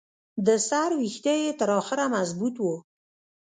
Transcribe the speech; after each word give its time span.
د 0.45 0.47
سر 0.67 0.89
ویښته 0.99 1.33
یې 1.41 1.51
تر 1.59 1.69
اخره 1.79 2.05
مضبوط 2.15 2.55
وو. 2.63 2.75